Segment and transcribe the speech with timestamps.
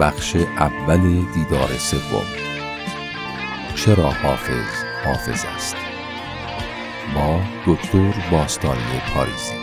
[0.00, 2.26] بخش اول دیدار سوم.
[3.74, 5.76] چرا حافظ حافظ است؟
[7.14, 9.54] با دکتر باستانی پاریزی.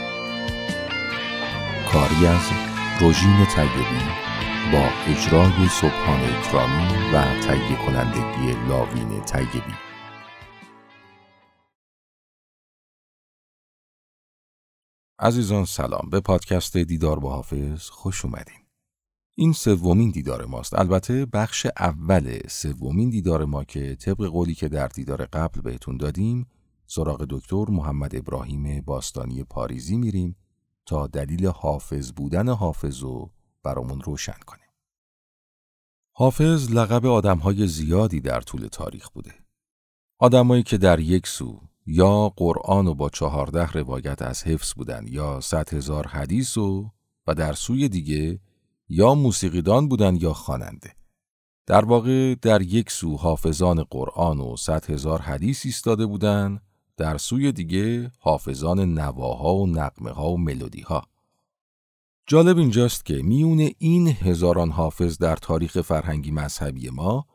[1.91, 2.52] کاری از
[2.99, 4.02] روژین طیبی
[4.72, 9.73] با اجرای صبحان اکرامی و تهیه کنندگی لاوین طیبی.
[15.20, 16.09] عزیزان سلام.
[16.11, 18.60] به پادکست دیدار با حافظ خوش اومدین.
[19.41, 20.80] این سومین دیدار ماست.
[20.80, 26.48] البته بخش اول سومین دیدار ما که طبق قولی که در دیدار قبل بهتون دادیم
[26.88, 30.36] سراغ دکتر محمد ابراهیم باستانی پاریزی میریم
[30.86, 33.31] تا دلیل حافظ بودن حافظ رو
[33.64, 34.64] برامون روشن کنه
[36.11, 39.33] حافظ لقب آدمهای زیادی در طول تاریخ بوده.
[40.17, 45.39] آدمایی که در یک سو یا قرآن و با چهارده روایت از حفظ بودن یا
[45.42, 46.92] صد هزار حدیث و
[47.28, 48.39] و در سوی دیگه
[48.94, 50.95] یا موسیقیدان بودن یا خواننده.
[51.66, 56.59] در واقع در یک سو حافظان قرآن و صد هزار حدیث ایستاده بودن
[56.98, 61.03] در سوی دیگه حافظان نواها و نقمه ها و ملودی ها.
[62.28, 67.26] جالب اینجاست که میون این هزاران حافظ در تاریخ فرهنگی مذهبی ما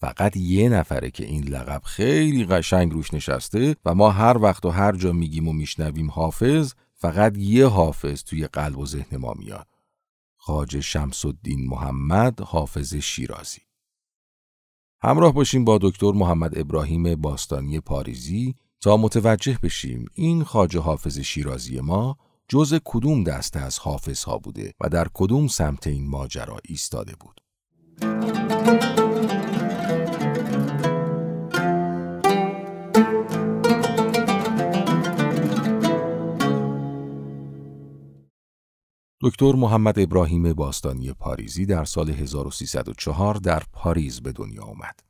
[0.00, 4.70] فقط یه نفره که این لقب خیلی قشنگ روش نشسته و ما هر وقت و
[4.70, 9.75] هر جا میگیم و میشنویم حافظ فقط یه حافظ توی قلب و ذهن ما میاد.
[10.46, 13.60] خاج شمس الدین محمد حافظ شیرازی.
[15.02, 21.80] همراه باشیم با دکتر محمد ابراهیم باستانی پاریزی تا متوجه بشیم این خاج حافظ شیرازی
[21.80, 22.16] ما
[22.48, 27.40] جز کدوم دسته از حافظ ها بوده و در کدوم سمت این ماجرا ایستاده بود.
[39.26, 45.00] دکتر محمد ابراهیم باستانی پاریزی در سال 1304 در پاریز به دنیا آمد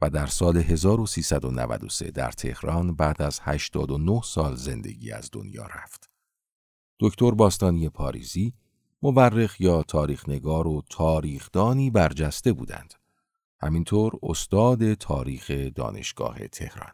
[0.00, 6.10] و در سال 1393 در تهران بعد از 89 سال زندگی از دنیا رفت.
[7.00, 8.54] دکتر باستانی پاریزی
[9.02, 12.94] مورخ یا تاریخنگار و تاریخدانی برجسته بودند.
[13.60, 16.92] همینطور استاد تاریخ دانشگاه تهران.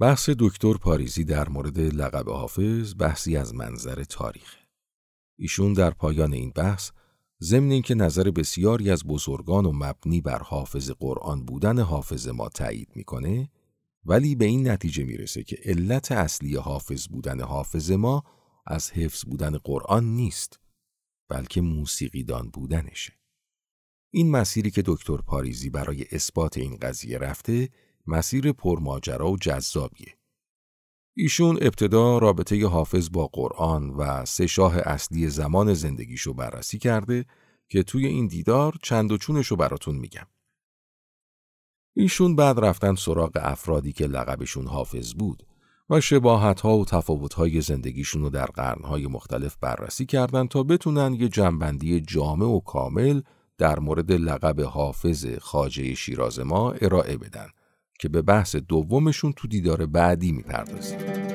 [0.00, 4.56] بحث دکتر پاریزی در مورد لقب حافظ بحثی از منظر تاریخ.
[5.38, 6.90] ایشون در پایان این بحث
[7.42, 12.88] ضمن اینکه نظر بسیاری از بزرگان و مبنی بر حافظ قرآن بودن حافظ ما تایید
[12.94, 13.50] می‌کنه
[14.04, 18.24] ولی به این نتیجه می‌رسه که علت اصلی حافظ بودن حافظ ما
[18.66, 20.60] از حفظ بودن قرآن نیست
[21.28, 23.12] بلکه موسیقیدان بودنشه.
[24.10, 27.68] این مسیری که دکتر پاریزی برای اثبات این قضیه رفته
[28.08, 30.18] مسیر پرماجرا و جذابیه.
[31.16, 37.24] ایشون ابتدا رابطه حافظ با قرآن و سه شاه اصلی زمان زندگیشو بررسی کرده
[37.68, 40.26] که توی این دیدار چند و چونشو براتون میگم.
[41.96, 45.46] ایشون بعد رفتن سراغ افرادی که لقبشون حافظ بود
[45.90, 52.00] و شباهتها و تفاوتهای زندگیشون رو در قرنهای مختلف بررسی کردن تا بتونن یه جنبندی
[52.00, 53.20] جامع و کامل
[53.58, 57.48] در مورد لقب حافظ خاجه شیراز ما ارائه بدن
[57.98, 61.27] که به بحث دومشون تو دیدار بعدی می‌پردازیم.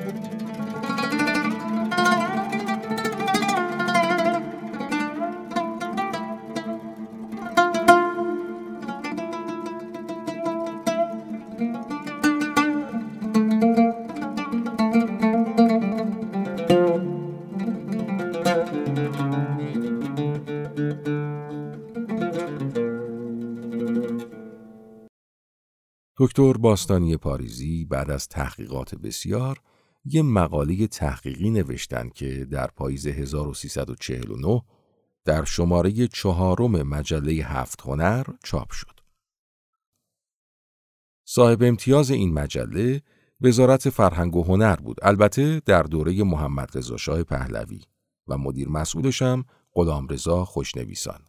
[26.23, 29.61] دکتر باستانی پاریزی بعد از تحقیقات بسیار
[30.05, 34.61] یه مقاله تحقیقی نوشتن که در پاییز 1349
[35.25, 38.99] در شماره چهارم مجله هفت هنر چاپ شد.
[41.25, 43.01] صاحب امتیاز این مجله
[43.41, 47.81] وزارت فرهنگ و هنر بود البته در دوره محمد رضا شاه پهلوی
[48.27, 51.19] و مدیر مسئولش هم غلام رضا خوشنویسان.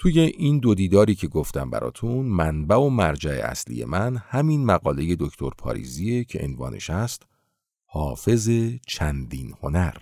[0.00, 5.50] توی این دو دیداری که گفتم براتون منبع و مرجع اصلی من همین مقاله دکتر
[5.58, 7.22] پاریزیه که عنوانش هست
[7.86, 8.50] حافظ
[8.86, 9.94] چندین هنر.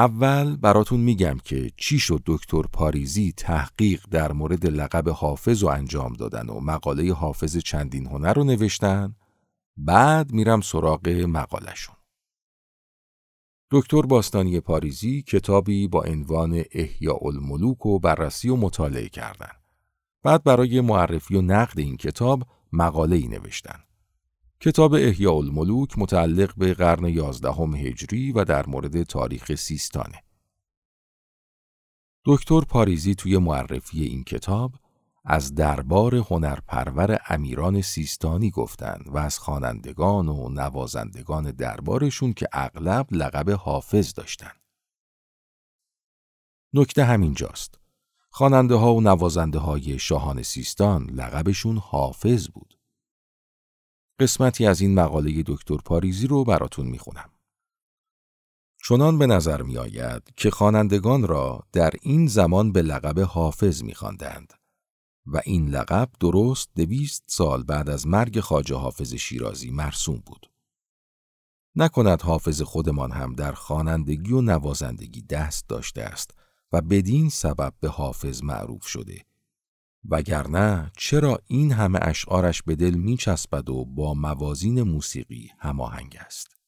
[0.00, 6.12] اول براتون میگم که چی شد دکتر پاریزی تحقیق در مورد لقب حافظ رو انجام
[6.12, 9.16] دادن و مقاله حافظ چندین هنر رو نوشتن.
[9.76, 11.96] بعد میرم سراغ مقالشون
[13.70, 19.52] دکتر باستانی پاریزی کتابی با عنوان احیاء الملوک و بررسی و مطالعه کردن.
[20.22, 23.80] بعد برای معرفی و نقد این کتاب مقاله ای نوشتن.
[24.62, 30.22] کتاب احیاء الملوک متعلق به قرن یازدهم هجری و در مورد تاریخ سیستانه.
[32.24, 34.72] دکتر پاریزی توی معرفی این کتاب
[35.24, 43.50] از دربار هنرپرور امیران سیستانی گفتند و از خوانندگان و نوازندگان دربارشون که اغلب لقب
[43.50, 44.52] حافظ داشتن.
[46.74, 47.78] نکته همینجاست.
[48.30, 52.79] خواننده ها و نوازنده های شاهان سیستان لقبشون حافظ بود.
[54.20, 57.30] قسمتی از این مقاله دکتر پاریزی رو براتون می‌خونم.
[58.88, 64.52] چنان به نظر می آید که خوانندگان را در این زمان به لقب حافظ میخواندند
[65.26, 70.50] و این لقب درست دویست سال بعد از مرگ خاجه حافظ شیرازی مرسوم بود.
[71.76, 76.30] نکند حافظ خودمان هم در خوانندگی و نوازندگی دست داشته است
[76.72, 79.24] و بدین سبب به حافظ معروف شده
[80.08, 86.60] وگرنه چرا این همه اشعارش به دل میچسبد و با موازین موسیقی هماهنگ است؟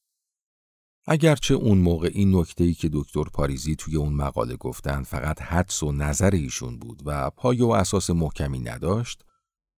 [1.05, 5.91] اگرچه اون موقع این نکته‌ای که دکتر پاریزی توی اون مقاله گفتن فقط حدس و
[5.91, 9.23] نظر ایشون بود و پایه و اساس محکمی نداشت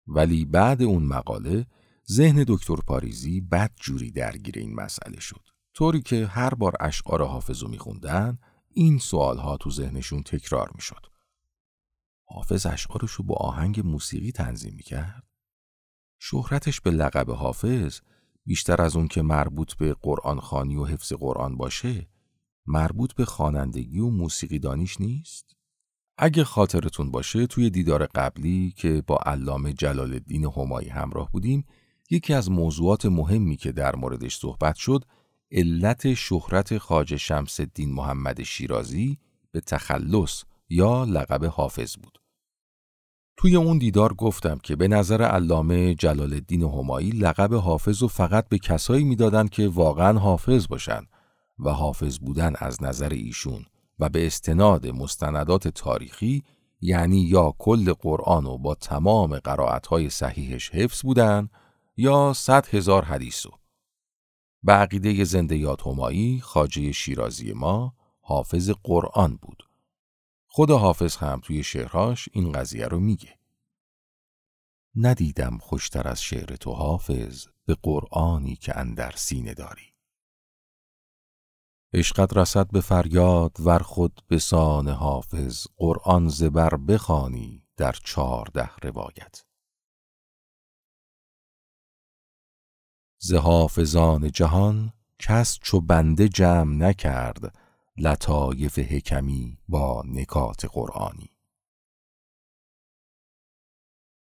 [0.06, 1.66] ولی بعد اون مقاله
[2.10, 5.40] ذهن دکتر پاریزی بد جوری درگیر این مسئله شد.
[5.74, 8.38] طوری که هر بار اشعار حافظو میخوندن
[8.74, 11.06] این سوالها تو ذهنشون تکرار می‌شد.
[12.26, 15.24] حافظ اشعارش رو با آهنگ موسیقی تنظیم می‌کرد؟
[16.18, 18.00] شهرتش به لقب حافظ
[18.46, 22.08] بیشتر از اون که مربوط به قرآن خانی و حفظ قرآن باشه
[22.66, 25.56] مربوط به خوانندگی و موسیقی دانیش نیست؟
[26.18, 31.64] اگه خاطرتون باشه توی دیدار قبلی که با علامه جلال الدین همایی همراه بودیم
[32.10, 35.04] یکی از موضوعات مهمی که در موردش صحبت شد
[35.52, 39.18] علت شهرت خاج شمس الدین محمد شیرازی
[39.52, 42.18] به تخلص یا لقب حافظ بود.
[43.36, 48.48] توی اون دیدار گفتم که به نظر علامه جلال الدین همایی لقب حافظ رو فقط
[48.48, 51.02] به کسایی می‌دادند که واقعا حافظ باشن
[51.58, 53.64] و حافظ بودن از نظر ایشون
[53.98, 56.44] و به استناد مستندات تاریخی
[56.80, 61.48] یعنی یا کل قرآن و با تمام قرائتهای صحیحش حفظ بودن
[61.96, 63.50] یا صد هزار حدیثو.
[64.62, 69.62] به عقیده زنده یاد همایی خاجه شیرازی ما حافظ قرآن بود.
[70.56, 73.38] خود حافظ هم توی شعرهاش این قضیه رو میگه.
[74.94, 79.94] ندیدم خوشتر از شعر تو حافظ به قرآنی که اندر سینه داری.
[81.94, 89.44] عشقت رسد به فریاد ور خود به سان حافظ قرآن زبر بخانی در چهارده روایت.
[93.18, 97.65] ز حافظان جهان کس چو بنده جمع نکرد
[97.98, 101.30] لطایف حکمی با نکات قرآنی.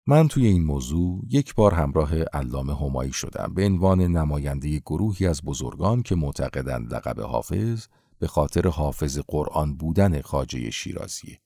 [0.07, 5.43] من توی این موضوع یک بار همراه علامه همایی شدم به عنوان نماینده گروهی از
[5.43, 7.87] بزرگان که معتقدند لقب حافظ
[8.19, 11.41] به خاطر حافظ قرآن بودن خاجه شیرازیه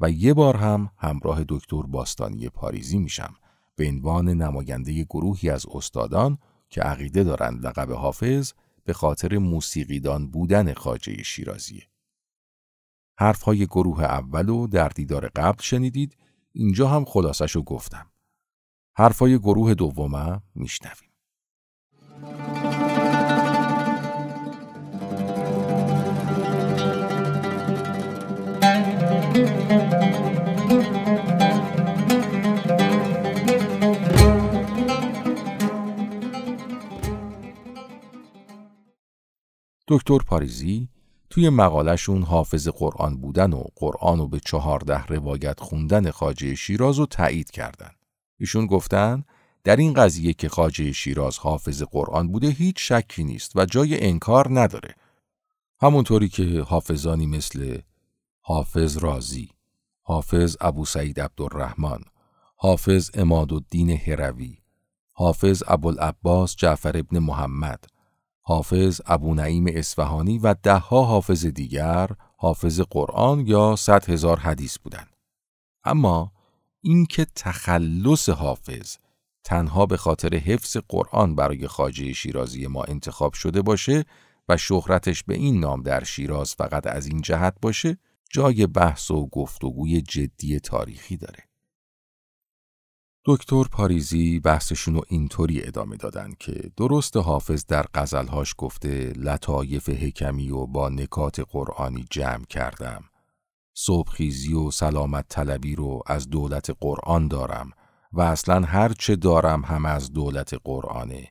[0.00, 3.34] و یه بار هم همراه دکتر باستانی پاریزی میشم
[3.76, 6.38] به عنوان نماینده گروهی از استادان
[6.70, 8.52] که عقیده دارند لقب حافظ
[8.84, 11.88] به خاطر موسیقیدان بودن خاجه شیرازیه.
[13.18, 16.16] حرفهای گروه اول و در دیدار قبل شنیدید
[16.52, 18.10] اینجا هم خلاصشو گفتم.
[18.96, 21.10] حرفهای گروه دومم میشنویم.
[39.94, 40.88] دکتر پاریزی
[41.30, 47.06] توی مقالشون حافظ قرآن بودن و قرآن رو به چهارده روایت خوندن خاجه شیراز رو
[47.06, 47.90] تایید کردن.
[48.38, 49.24] ایشون گفتن
[49.64, 54.60] در این قضیه که خاجه شیراز حافظ قرآن بوده هیچ شکی نیست و جای انکار
[54.60, 54.94] نداره.
[55.80, 57.78] همونطوری که حافظانی مثل
[58.40, 59.50] حافظ رازی،
[60.02, 62.00] حافظ ابو سعید عبدالرحمن،
[62.56, 64.58] حافظ اماد الدین هروی،
[65.12, 67.84] حافظ ابوالعباس جعفر ابن محمد،
[68.46, 75.16] حافظ ابو نعیم اصفهانی و دهها حافظ دیگر حافظ قرآن یا صد هزار حدیث بودند.
[75.84, 76.32] اما
[76.80, 78.96] اینکه تخلص حافظ
[79.44, 84.04] تنها به خاطر حفظ قرآن برای خاجه شیرازی ما انتخاب شده باشه
[84.48, 87.98] و شهرتش به این نام در شیراز فقط از این جهت باشه
[88.30, 91.53] جای بحث و گفتگوی جدی تاریخی داره.
[93.26, 100.50] دکتر پاریزی بحثشون رو اینطوری ادامه دادن که درست حافظ در غزلهاش گفته لطایف حکمی
[100.50, 103.04] و با نکات قرآنی جمع کردم.
[103.74, 107.70] صبحخیزی و سلامت طلبی رو از دولت قرآن دارم
[108.12, 111.28] و اصلا هر چه دارم هم از دولت قرآنه.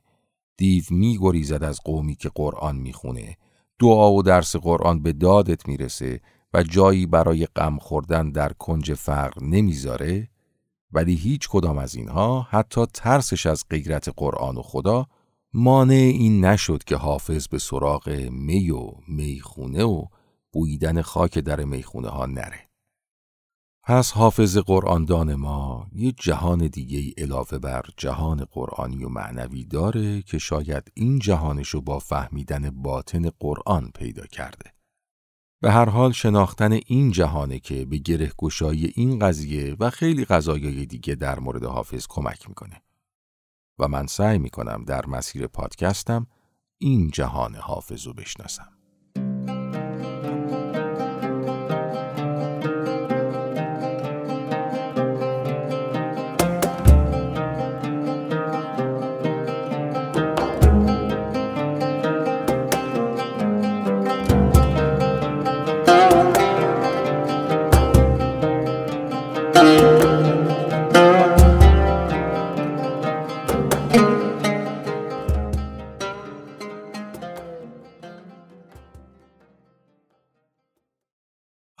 [0.56, 3.36] دیو می گریزد از قومی که قرآن می‌خونه.
[3.78, 6.20] دعا و درس قرآن به دادت می‌رسه
[6.54, 10.28] و جایی برای غم خوردن در کنج فقر نمی‌ذاره
[10.94, 15.06] ولی هیچ کدام از اینها حتی ترسش از غیرت قرآن و خدا
[15.52, 20.04] مانع این نشد که حافظ به سراغ می و می‌خونه و
[20.52, 22.68] بویدن خاک در می‌خونه ها نره.
[23.86, 30.38] پس حافظ قرآندان ما یه جهان دیگه علاوه بر جهان قرآنی و معنوی داره که
[30.38, 34.74] شاید این جهانشو با فهمیدن باطن قرآن پیدا کرده.
[35.64, 40.86] به هر حال شناختن این جهانه که به گره گشایی این قضیه و خیلی قضایای
[40.86, 42.82] دیگه در مورد حافظ کمک می‌کنه.
[43.78, 46.26] و من سعی می‌کنم در مسیر پادکستم
[46.78, 48.73] این جهان حافظ رو بشناسم.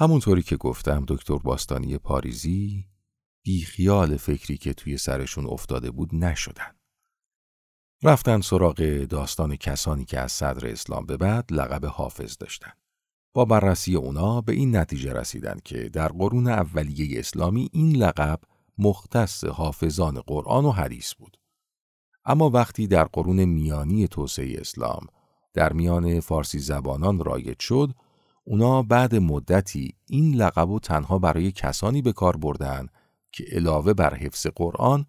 [0.04, 2.86] همونطوری که گفتم دکتر باستانی پاریزی
[3.44, 6.72] بیخیال فکری که توی سرشون افتاده بود نشدن.
[8.02, 12.70] رفتن سراغ داستان کسانی که از صدر اسلام به بعد لقب حافظ داشتن.
[13.34, 18.40] با بررسی اونا به این نتیجه رسیدن که در قرون اولیه اسلامی این لقب
[18.78, 21.36] مختص حافظان قرآن و حدیث بود.
[22.24, 25.06] اما وقتی در قرون میانی توسعه اسلام
[25.54, 27.94] در میان فارسی زبانان رایج شد،
[28.44, 32.86] اونا بعد مدتی این لقب و تنها برای کسانی به کار بردن
[33.32, 35.06] که علاوه بر حفظ قرآن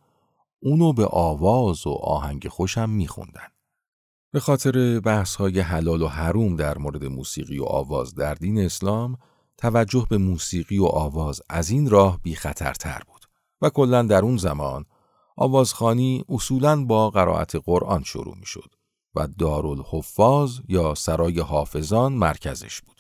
[0.60, 3.48] اونو به آواز و آهنگ خوشم میخوندن.
[4.32, 9.18] به خاطر بحث های حلال و حروم در مورد موسیقی و آواز در دین اسلام
[9.58, 13.25] توجه به موسیقی و آواز از این راه بی خطرتر بود
[13.62, 14.86] و کلا در اون زمان
[15.38, 18.46] آوازخانی اصولاً با قرائت قرآن شروع می
[19.15, 22.95] و دارالحفاظ یا سرای حافظان مرکزش بود.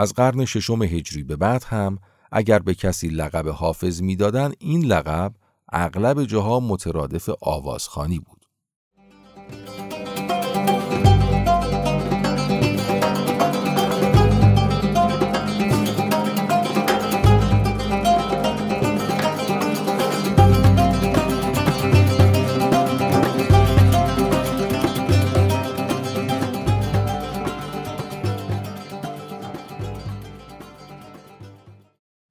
[0.00, 1.98] از قرن ششم هجری به بعد هم
[2.32, 5.34] اگر به کسی لقب حافظ می‌دادن این لقب
[5.72, 8.37] اغلب جاها مترادف آوازخانی بود.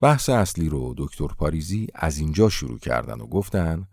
[0.01, 3.87] بحث اصلی رو دکتر پاریزی از اینجا شروع کردن و گفتن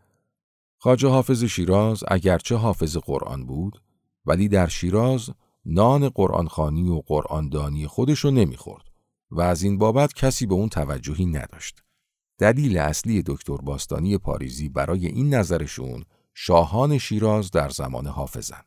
[0.79, 3.83] خاجه حافظ شیراز اگرچه حافظ قرآن بود
[4.27, 5.31] ولی در شیراز
[5.67, 8.85] نان قرآنخانی و قرآندانی خودش رو نمی‌خورد
[9.31, 11.83] و از این بابت کسی به اون توجهی نداشت.
[12.39, 18.63] دلیل اصلی دکتر باستانی پاریزی برای این نظرشون شاهان شیراز در زمان حافظن.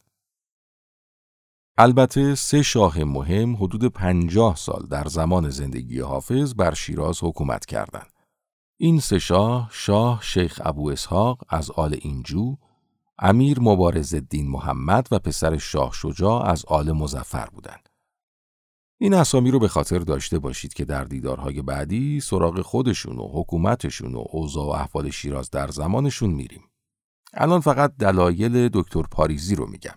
[1.79, 8.11] البته سه شاه مهم حدود پنجاه سال در زمان زندگی حافظ بر شیراز حکومت کردند.
[8.77, 12.55] این سه شاه شاه شیخ ابو اسحاق از آل اینجو،
[13.19, 17.89] امیر مبارز الدین محمد و پسر شاه شجاع از آل مزفر بودند.
[18.99, 24.15] این اسامی رو به خاطر داشته باشید که در دیدارهای بعدی سراغ خودشون و حکومتشون
[24.15, 26.63] و اوضاع و احوال شیراز در زمانشون میریم.
[27.33, 29.95] الان فقط دلایل دکتر پاریزی رو میگم.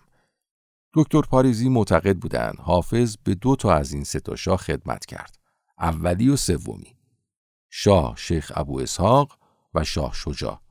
[0.93, 5.35] دکتر پاریزی معتقد بودند حافظ به دو تا از این سه تا شاه خدمت کرد.
[5.79, 6.95] اولی و سومی.
[7.69, 9.37] شاه شیخ ابو اسحاق
[9.73, 10.61] و شاه شجاع.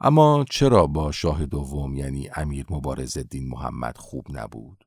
[0.00, 4.84] اما چرا با شاه دوم یعنی امیر مبارز الدین محمد خوب نبود؟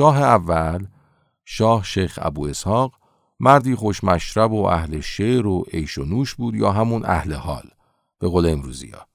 [0.00, 0.86] شاه اول
[1.44, 2.92] شاه شیخ ابو اسحاق
[3.40, 7.70] مردی خوشمشرب و اهل شعر و عیش و نوش بود یا همون اهل حال
[8.18, 9.06] به قول امروزی ها.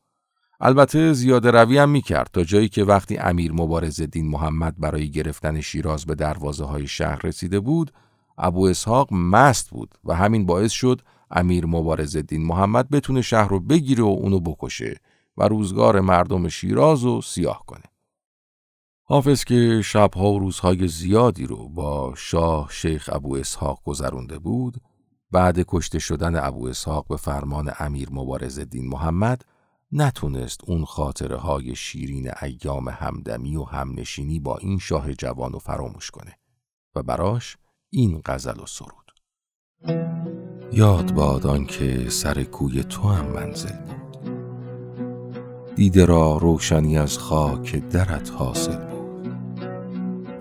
[0.60, 5.12] البته زیاده روی هم می کرد تا جایی که وقتی امیر مبارز دین محمد برای
[5.12, 7.92] گرفتن شیراز به دروازه های شهر رسیده بود
[8.38, 11.02] ابو اسحاق مست بود و همین باعث شد
[11.32, 14.96] امیر مبارز دین محمد بتونه شهر رو بگیره و اونو بکشه
[15.38, 17.95] و روزگار مردم شیراز رو سیاه کنه.
[19.08, 24.82] حافظ که شبها و روزهای زیادی رو با شاه شیخ ابو اسحاق گذرونده بود
[25.32, 29.46] بعد کشته شدن ابو اسحاق به فرمان امیر مبارز دین محمد
[29.92, 36.12] نتونست اون خاطره های شیرین ایام همدمی و همنشینی با این شاه جوان رو فراموش
[36.12, 36.38] کنه.
[36.96, 37.58] و براش
[37.90, 39.12] این غزل و سرود.
[40.72, 43.96] یاد باد که سر کوی تو هم منزل بود.
[45.76, 48.95] دیده را روشنی از خاک درت حاصل بود.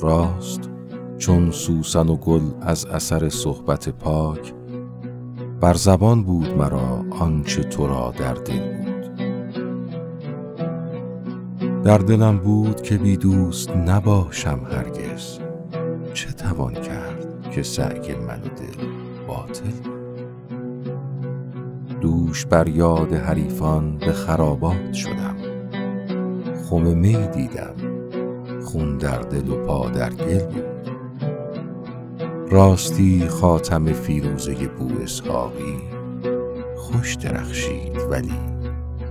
[0.01, 0.71] راست
[1.19, 4.55] چون سوسن و گل از اثر صحبت پاک
[5.61, 8.95] بر زبان بود مرا آنچه تو را در دل بود.
[11.83, 15.39] در دلم بود که بی دوست نباشم هرگز.
[16.15, 18.87] چه توان کرد که سعی من و دل
[19.29, 19.91] باطل؟
[22.01, 25.37] دوش بر یاد حریفان به خرابات شدم.
[26.71, 27.94] خم می دیدم.
[28.75, 30.63] خون در دل و پا در گل
[32.51, 35.79] راستی خاتم فیروزه بو اسحاقی
[36.77, 38.39] خوش درخشید ولی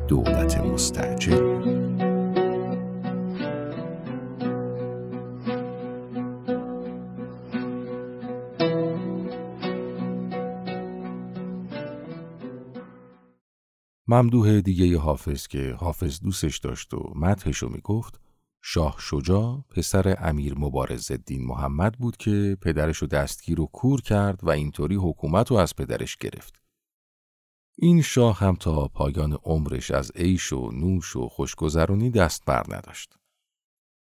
[0.08, 1.64] دولت مستعجل
[14.08, 18.23] ممدوح دیگه حافظ که حافظ دوستش داشت و مدحشو می‌گفت
[18.66, 24.40] شاه شجاع پسر امیر مبارز الدین محمد بود که پدرش رو دستگیر و کور کرد
[24.44, 26.62] و اینطوری حکومت رو از پدرش گرفت.
[27.78, 33.14] این شاه هم تا پایان عمرش از عیش و نوش و خوشگذرونی دست بر نداشت.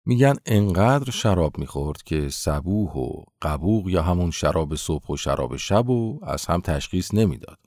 [0.06, 5.90] میگن انقدر شراب می‌خورد که سبوه و قبوق یا همون شراب صبح و شراب شب
[5.90, 7.60] و از هم تشخیص نمی‌داد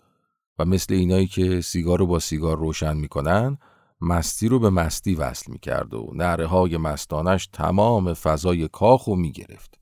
[0.58, 3.58] و مثل اینایی که سیگار رو با سیگار روشن می‌کنن
[4.00, 9.16] مستی رو به مستی وصل می کرد و نره های مستانش تمام فضای کاخ رو
[9.16, 9.80] می گرفت.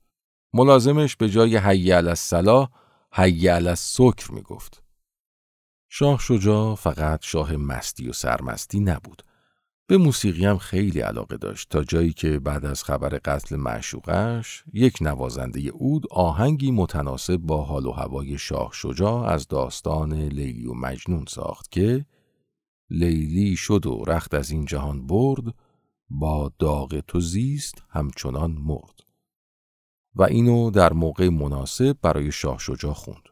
[0.53, 2.69] ملازمش به جای حی الصلاح
[3.13, 4.83] حی السکر می گفت.
[5.89, 9.23] شاه شجاع فقط شاه مستی و سرمستی نبود.
[9.87, 14.97] به موسیقی هم خیلی علاقه داشت تا جایی که بعد از خبر قتل معشوقش یک
[15.01, 21.25] نوازنده اود آهنگی متناسب با حال و هوای شاه شجاع از داستان لیلی و مجنون
[21.29, 22.05] ساخت که
[22.93, 25.55] لیلی شد و رخت از این جهان برد
[26.09, 28.99] با داغ تو زیست همچنان مرد.
[30.15, 33.29] و اینو در موقع مناسب برای شاه شجاع خوند.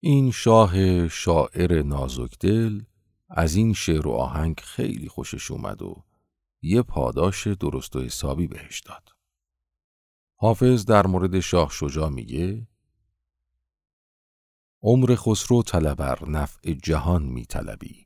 [0.00, 2.82] این شاه شاعر نازک دل
[3.28, 6.04] از این شعر و آهنگ خیلی خوشش اومد و
[6.62, 9.08] یه پاداش درست و حسابی بهش داد.
[10.38, 12.68] حافظ در مورد شاه شجاع میگه
[14.82, 18.05] عمر خسرو طلبر نفع جهان میطلبی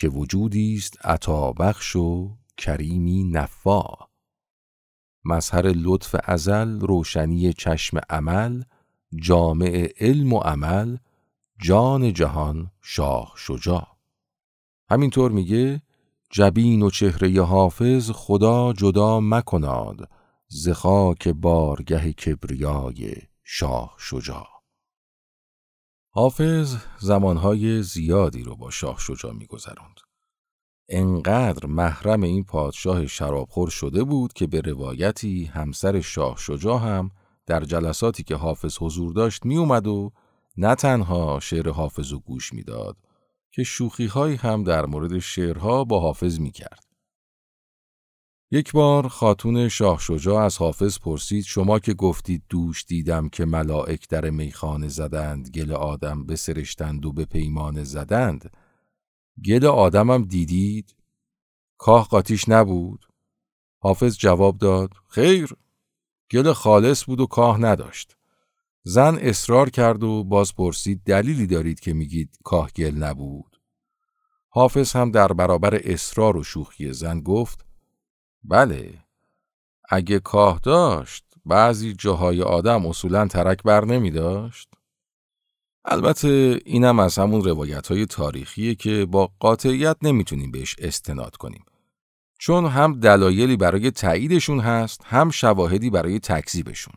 [0.00, 3.84] که وجودی است عطا بخش و کریمی نفا.
[5.24, 8.62] مظهر لطف ازل روشنی چشم عمل
[9.14, 10.96] جامع علم و عمل
[11.62, 13.86] جان جهان شاه شجاع.
[14.90, 15.82] همینطور میگه
[16.30, 20.08] جبین و چهره حافظ خدا جدا مکناد
[20.48, 23.12] زخاک بارگه کبریای
[23.44, 24.59] شاه شجاع.
[26.12, 30.00] حافظ زمانهای زیادی رو با شاه شجاع میگذراند.
[30.88, 37.10] انقدر محرم این پادشاه شرابخور شده بود که به روایتی همسر شاه شجاع هم
[37.46, 40.12] در جلساتی که حافظ حضور داشت می اومد و
[40.56, 42.96] نه تنها شعر حافظ و گوش می‌داد
[43.50, 46.89] که شوخی هم در مورد شعرها با حافظ می کرد.
[48.52, 54.08] یک بار خاتون شاه شجاع از حافظ پرسید شما که گفتید دوش دیدم که ملائک
[54.08, 58.50] در میخانه زدند گل آدم بسرشتند و به پیمان زدند
[59.44, 60.96] گل آدمم دیدید
[61.78, 63.06] کاه قاتیش نبود؟
[63.78, 65.56] حافظ جواب داد خیر
[66.30, 68.16] گل خالص بود و کاه نداشت.
[68.82, 73.60] زن اصرار کرد و باز پرسید دلیلی دارید که میگید کاه گل نبود؟
[74.48, 77.69] حافظ هم در برابر اصرار و شوخی زن گفت
[78.44, 78.98] بله
[79.88, 84.68] اگه کاه داشت بعضی جاهای آدم اصولا ترک بر نمی داشت؟
[85.84, 91.64] البته اینم از همون روایت های تاریخیه که با قاطعیت نمی‌تونیم بهش استناد کنیم.
[92.38, 96.94] چون هم دلایلی برای تاییدشون هست هم شواهدی برای تکذیبشون.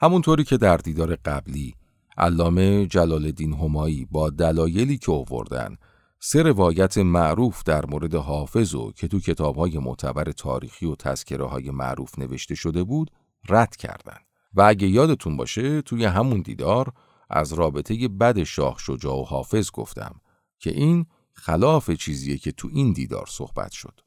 [0.00, 1.74] همونطوری که در دیدار قبلی
[2.18, 5.76] علامه جلال الدین همایی با دلایلی که آوردن
[6.24, 11.70] سه روایت معروف در مورد حافظ و که تو کتابهای معتبر تاریخی و تذکره های
[11.70, 13.10] معروف نوشته شده بود
[13.48, 16.92] رد کردند و اگه یادتون باشه توی همون دیدار
[17.30, 20.20] از رابطه بد شاه شجاع و حافظ گفتم
[20.58, 24.00] که این خلاف چیزیه که تو این دیدار صحبت شد.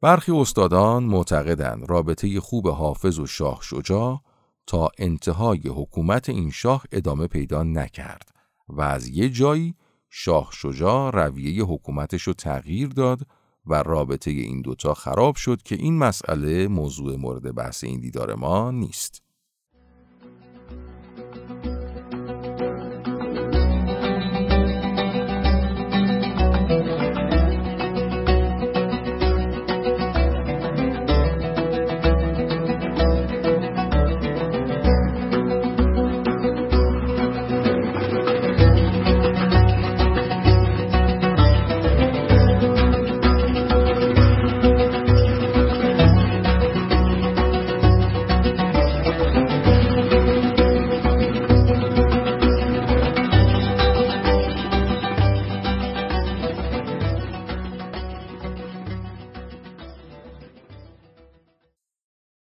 [0.00, 4.20] برخی استادان معتقدند رابطه خوب حافظ و شاه شجاع
[4.66, 8.28] تا انتهای حکومت این شاه ادامه پیدا نکرد
[8.68, 9.74] و از یه جایی
[10.10, 13.20] شاه شجاع رویه حکومتش رو تغییر داد
[13.66, 18.70] و رابطه این دوتا خراب شد که این مسئله موضوع مورد بحث این دیدار ما
[18.70, 19.22] نیست.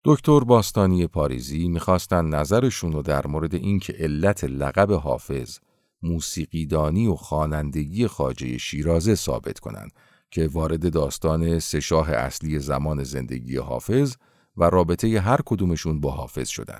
[0.09, 5.59] دکتر باستانی پاریزی می‌خواستن نظرشون رو در مورد اینکه علت لقب حافظ
[6.03, 9.91] موسیقیدانی و خوانندگی خاجه شیرازه ثابت کنند
[10.31, 14.15] که وارد داستان سه شاه اصلی زمان زندگی حافظ
[14.57, 16.79] و رابطه هر کدومشون با حافظ شدن.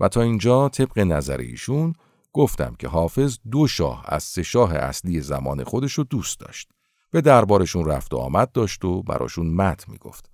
[0.00, 1.92] و تا اینجا طبق نظر ایشون
[2.32, 6.68] گفتم که حافظ دو شاه از سه شاه اصلی زمان خودش رو دوست داشت.
[7.10, 10.30] به دربارشون رفت و آمد داشت و براشون مت می‌گفت.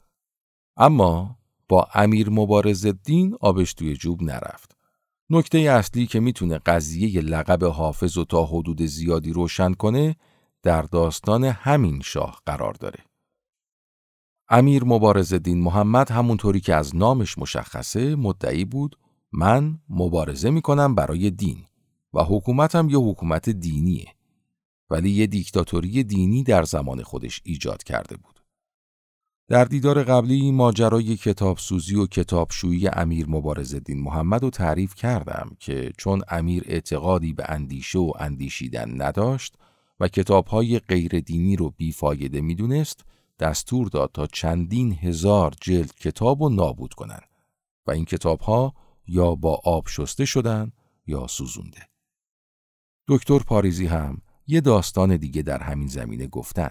[0.76, 1.37] اما
[1.68, 4.76] با امیر مبارز الدین آبش توی جوب نرفت.
[5.30, 10.16] نکته اصلی که می‌تونه قضیه لقب حافظ و تا حدود زیادی روشن کنه
[10.62, 13.04] در داستان همین شاه قرار داره.
[14.48, 18.98] امیر مبارز الدین محمد همونطوری که از نامش مشخصه مدعی بود
[19.32, 21.64] من مبارزه می‌کنم برای دین
[22.14, 24.14] و حکومتم یه حکومت دینیه
[24.90, 28.37] ولی یه دیکتاتوری دینی در زمان خودش ایجاد کرده بود.
[29.48, 35.92] در دیدار قبلی ماجرای کتابسوزی و کتابشویی امیر مبارز الدین محمد رو تعریف کردم که
[35.98, 39.54] چون امیر اعتقادی به اندیشه و اندیشیدن نداشت
[40.00, 43.04] و کتابهای غیر دینی رو بیفایده می‌دونست
[43.38, 47.20] دستور داد تا چندین هزار جلد کتاب و نابود کنن
[47.86, 48.74] و این کتابها
[49.06, 50.72] یا با آب شسته شدن
[51.06, 51.88] یا سوزونده.
[53.08, 56.70] دکتر پاریزی هم یه داستان دیگه در همین زمینه گفتن.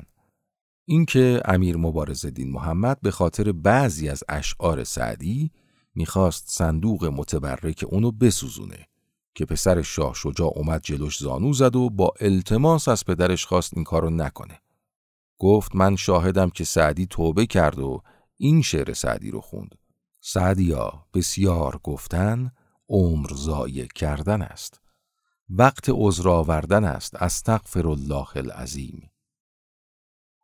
[0.89, 5.51] اینکه امیر مبارز دین محمد به خاطر بعضی از اشعار سعدی
[5.95, 8.87] می‌خواست صندوق متبرک اونو بسوزونه
[9.35, 13.83] که پسر شاه شجاع اومد جلوش زانو زد و با التماس از پدرش خواست این
[13.83, 14.61] کارو نکنه.
[15.37, 18.01] گفت من شاهدم که سعدی توبه کرد و
[18.37, 19.75] این شعر سعدی رو خوند.
[20.21, 22.51] سعدیا بسیار گفتن
[22.89, 24.81] عمر ضایع کردن است.
[25.49, 29.09] وقت عذر آوردن است استغفر الله العظیم.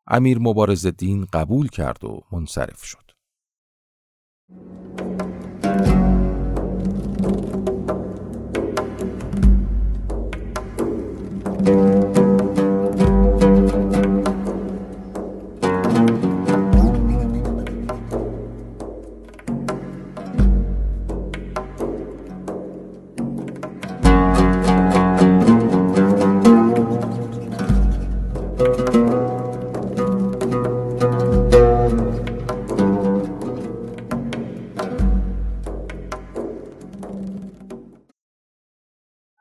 [0.07, 3.11] امیر مبارز الدین قبول کرد و منصرف شد.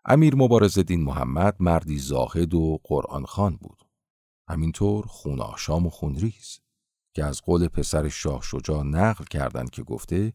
[0.05, 3.83] امیر مبارز دین محمد مردی زاهد و قرآن خان بود.
[4.49, 6.61] همینطور خون آشام و خونریز
[7.15, 10.33] که از قول پسر شاه شجاع نقل کردند که گفته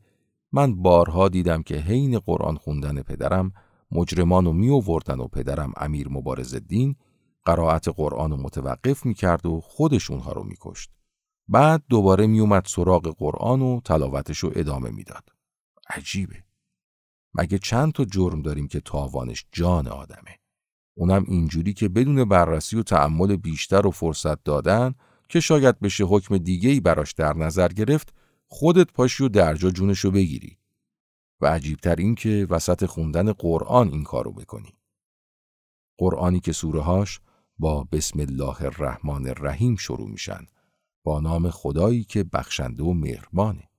[0.51, 3.51] من بارها دیدم که حین قرآن خوندن پدرم
[3.91, 6.95] مجرمانو می آوردن و پدرم امیر مبارز دین
[7.45, 10.91] قرائت قرآن رو متوقف می کرد و خودش اونها رو می کشت.
[11.47, 15.30] بعد دوباره میومد سراغ قرآن و تلاوتش رو ادامه می‌داد.
[15.89, 16.46] عجیبه.
[17.33, 20.39] مگه چند تا جرم داریم که تاوانش جان آدمه.
[20.97, 24.95] اونم اینجوری که بدون بررسی و تعمل بیشتر و فرصت دادن
[25.29, 28.13] که شاید بشه حکم دیگهی براش در نظر گرفت
[28.47, 30.57] خودت پاشی و درجا جونشو بگیری.
[31.41, 34.73] و عجیبتر این که وسط خوندن قرآن این کارو بکنی.
[35.97, 37.19] قرآنی که سورهاش
[37.59, 40.45] با بسم الله الرحمن الرحیم شروع میشن
[41.03, 43.69] با نام خدایی که بخشنده و مهربانه.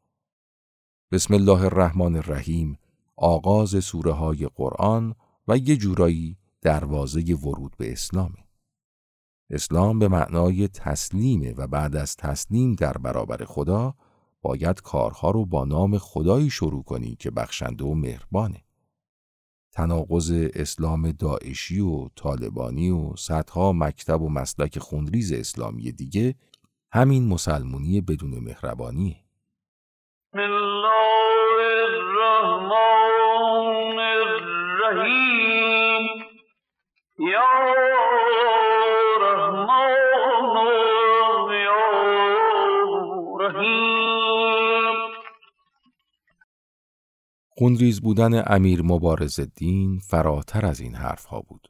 [1.13, 2.79] بسم الله الرحمن الرحیم
[3.21, 5.15] آغاز سوره های قرآن
[5.49, 8.45] و یه جورایی دروازه ورود به اسلامه.
[9.51, 13.95] اسلام به معنای تسلیمه و بعد از تسلیم در برابر خدا
[14.43, 18.65] باید کارها رو با نام خدایی شروع کنی که بخشنده و مهربانه.
[19.73, 26.35] تناقض اسلام داعشی و طالبانی و صدها مکتب و مسلک خونریز اسلامی دیگه
[26.93, 29.28] همین مسلمونی بدون مهربانیه.
[34.89, 36.09] خونریز
[48.01, 51.69] بودن امیر مبارز الدین فراتر از این حرف ها بود.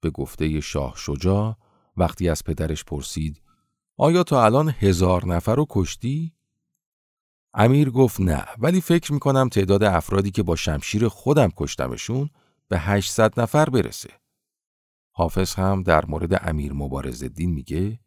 [0.00, 1.56] به گفته شاه شجاع
[1.96, 3.42] وقتی از پدرش پرسید
[3.96, 6.32] آیا تا الان هزار نفر رو کشتی؟
[7.54, 12.30] امیر گفت نه ولی فکر می‌کنم تعداد افرادی که با شمشیر خودم کشتمشون
[12.68, 14.10] به 800 نفر برسه.
[15.10, 17.98] حافظ هم در مورد امیر مبارز الدین میگه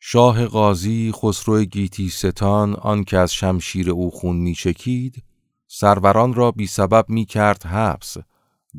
[0.00, 5.24] شاه قاضی خسرو گیتی ستان آن که از شمشیر او خون میچکید
[5.66, 8.16] سروران را بی سبب می کرد حبس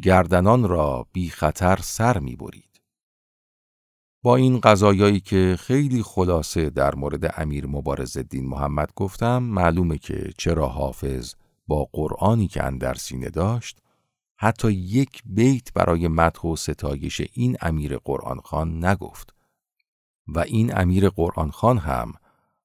[0.02, 2.82] گردنان را بی خطر سر می برید.
[4.24, 10.34] با این قضایایی که خیلی خلاصه در مورد امیر مبارز الدین محمد گفتم معلومه که
[10.38, 11.34] چرا حافظ
[11.68, 13.82] با قرآنی که اندر سینه داشت
[14.40, 19.34] حتی یک بیت برای مدح و ستایش این امیر قرآن خان نگفت
[20.28, 22.14] و این امیر قرآن خان هم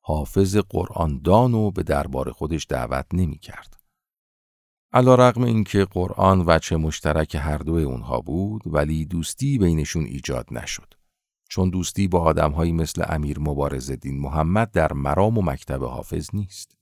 [0.00, 3.76] حافظ قرآن دانو به دربار خودش دعوت نمی کرد.
[4.92, 10.46] علا رقم این که قرآن وچه مشترک هر دوی اونها بود ولی دوستی بینشون ایجاد
[10.50, 10.94] نشد.
[11.48, 16.76] چون دوستی با آدمهایی مثل امیر مبارز دین محمد در مرام و مکتب حافظ نیست.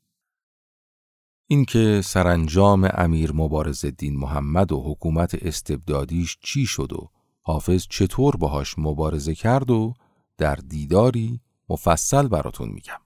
[1.52, 7.10] اینکه سرانجام امیر مبارز دین محمد و حکومت استبدادیش چی شد و
[7.42, 9.94] حافظ چطور باهاش مبارزه کرد و
[10.38, 13.00] در دیداری مفصل براتون میگم.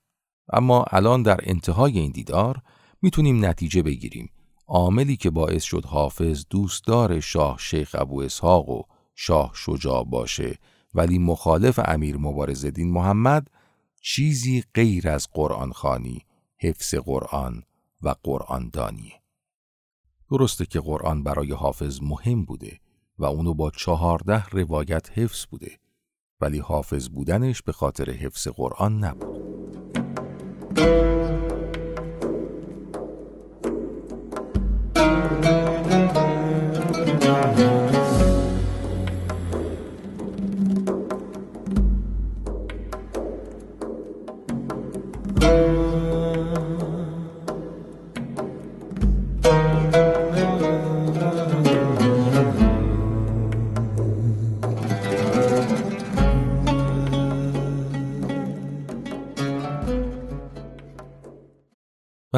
[0.52, 2.62] اما الان در انتهای این دیدار
[3.02, 4.30] می‌تونیم نتیجه بگیریم
[4.66, 8.82] عاملی که باعث شد حافظ دوستدار شاه شیخ ابو اسحاق و
[9.14, 10.58] شاه شجاع باشه
[10.94, 13.50] ولی مخالف امیر مبارز دین محمد
[14.00, 16.18] چیزی غیر از قرآن خانی،
[16.58, 17.62] حفظ قرآن
[18.04, 19.22] و قرآن دانیه.
[20.30, 22.80] درسته که قرآن برای حافظ مهم بوده
[23.18, 25.78] و اونو با چهارده روایت حفظ بوده
[26.40, 29.44] ولی حافظ بودنش به خاطر حفظ قرآن نبود.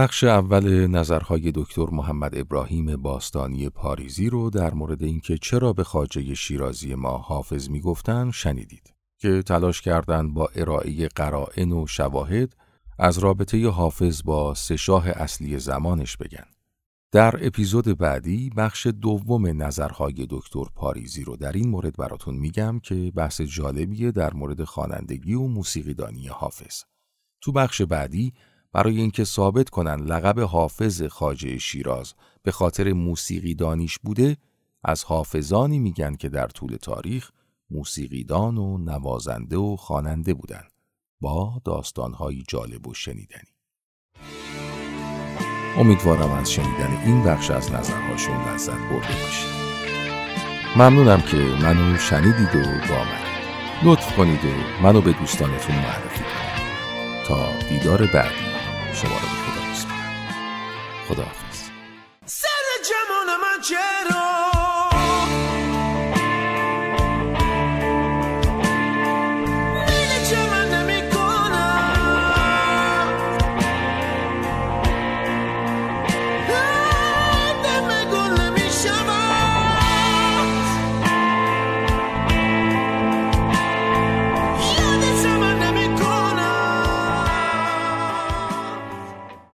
[0.06, 6.34] بخش اول نظرهای دکتر محمد ابراهیم باستانی پاریزی رو در مورد اینکه چرا به خاجه
[6.34, 12.56] شیرازی ما حافظ می‌گفتن شنیدید که تلاش کردند با ارائه قرائن و شواهد
[12.98, 16.46] از رابطه حافظ با سه شاه اصلی زمانش بگن.
[17.12, 23.12] در اپیزود بعدی بخش دوم نظرهای دکتر پاریزی رو در این مورد براتون میگم که
[23.16, 26.82] بحث جالبیه در مورد خوانندگی و موسیقیدانی حافظ.
[27.40, 28.32] تو بخش بعدی
[28.76, 34.36] برای اینکه ثابت کنن لقب حافظ خاجه شیراز به خاطر موسیقی دانیش بوده
[34.84, 37.30] از حافظانی میگن که در طول تاریخ
[37.70, 40.62] موسیقیدان و نوازنده و خواننده بودن
[41.20, 43.50] با داستانهایی جالب و شنیدنی.
[45.78, 49.50] امیدوارم از شنیدن این بخش از نظرهاشون لذت برده باشید.
[50.76, 53.26] ممنونم که منو شنیدید و با من.
[53.84, 57.26] لطف کنید و منو به دوستانتون معرفی کنید.
[57.26, 58.45] تا دیدار بعدی.
[59.02, 60.14] شما رو به خدا میسپارم
[61.08, 61.70] خداحافظ.
[62.26, 64.35] سر جمال من چرا